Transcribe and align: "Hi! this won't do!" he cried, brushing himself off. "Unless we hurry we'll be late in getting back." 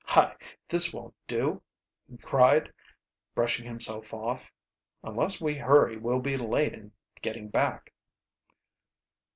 "Hi! 0.07 0.35
this 0.67 0.91
won't 0.91 1.13
do!" 1.27 1.61
he 2.09 2.17
cried, 2.17 2.73
brushing 3.35 3.67
himself 3.67 4.11
off. 4.15 4.51
"Unless 5.03 5.39
we 5.39 5.55
hurry 5.55 5.95
we'll 5.97 6.21
be 6.21 6.37
late 6.37 6.73
in 6.73 6.91
getting 7.21 7.49
back." 7.49 7.93